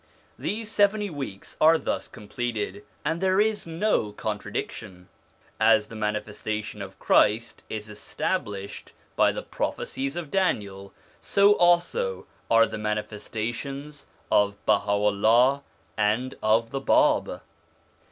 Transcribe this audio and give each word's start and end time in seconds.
These 0.39 0.71
seventy 0.71 1.11
weeks 1.11 1.57
are 1.61 1.77
thus 1.77 2.07
completed, 2.07 2.83
and 3.05 3.21
there 3.21 3.39
is 3.39 3.67
no 3.67 4.11
contradiction. 4.11 5.09
As 5.59 5.85
the 5.89 5.95
manifestation 5.95 6.81
of 6.81 6.97
Christ 6.97 7.61
is 7.69 7.87
established 7.87 8.93
by 9.15 9.31
the 9.31 9.43
prophecies 9.43 10.15
of 10.15 10.31
Daniel, 10.31 10.91
so 11.21 11.53
also 11.53 12.25
are 12.49 12.65
the 12.65 12.79
manifestations 12.79 14.07
of 14.31 14.57
Baha'u'llah 14.65 15.61
and 15.95 16.33
of 16.41 16.71
the 16.71 16.81
Bab. 16.81 17.41